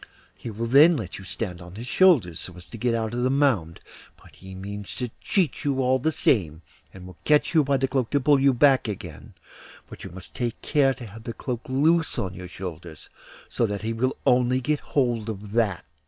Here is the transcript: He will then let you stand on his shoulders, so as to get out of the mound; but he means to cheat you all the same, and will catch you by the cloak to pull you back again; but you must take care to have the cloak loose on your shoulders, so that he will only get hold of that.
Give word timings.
He 0.35 0.49
will 0.49 0.65
then 0.65 0.97
let 0.97 1.19
you 1.19 1.25
stand 1.25 1.61
on 1.61 1.75
his 1.75 1.85
shoulders, 1.85 2.39
so 2.39 2.55
as 2.57 2.65
to 2.65 2.77
get 2.79 2.95
out 2.95 3.13
of 3.13 3.21
the 3.21 3.29
mound; 3.29 3.79
but 4.19 4.37
he 4.37 4.55
means 4.55 4.95
to 4.95 5.11
cheat 5.21 5.63
you 5.63 5.79
all 5.79 5.99
the 5.99 6.11
same, 6.11 6.63
and 6.91 7.05
will 7.05 7.19
catch 7.23 7.53
you 7.53 7.63
by 7.63 7.77
the 7.77 7.87
cloak 7.87 8.09
to 8.09 8.19
pull 8.19 8.39
you 8.39 8.51
back 8.51 8.87
again; 8.87 9.35
but 9.87 10.03
you 10.03 10.09
must 10.09 10.33
take 10.33 10.59
care 10.63 10.95
to 10.95 11.05
have 11.05 11.25
the 11.25 11.33
cloak 11.33 11.61
loose 11.69 12.17
on 12.17 12.33
your 12.33 12.47
shoulders, 12.49 13.11
so 13.47 13.67
that 13.67 13.83
he 13.83 13.93
will 13.93 14.17
only 14.25 14.59
get 14.59 14.79
hold 14.79 15.29
of 15.29 15.51
that. 15.51 15.85